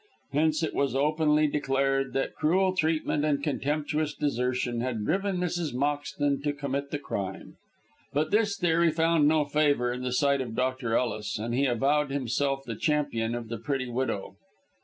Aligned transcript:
Hence 0.33 0.63
it 0.63 0.73
was 0.73 0.95
openly 0.95 1.45
declared 1.45 2.13
that 2.13 2.33
cruel 2.33 2.75
treatment 2.75 3.23
and 3.23 3.43
contemptuous 3.43 4.15
desertion 4.15 4.81
had 4.81 5.05
driven 5.05 5.37
Mrs. 5.37 5.75
Moxton 5.75 6.41
to 6.41 6.53
commit 6.53 6.89
the 6.89 6.97
crime. 6.97 7.57
But 8.11 8.31
this 8.31 8.57
theory 8.57 8.89
found 8.89 9.27
no 9.27 9.45
favour 9.45 9.93
in 9.93 10.01
the 10.01 10.11
sight 10.11 10.41
of 10.41 10.55
Dr. 10.55 10.95
Ellis, 10.97 11.37
and 11.37 11.53
he 11.53 11.67
avowed 11.67 12.09
himself 12.09 12.63
the 12.65 12.75
champion 12.75 13.35
of 13.35 13.49
the 13.49 13.59
pretty 13.59 13.89
widow. 13.89 14.37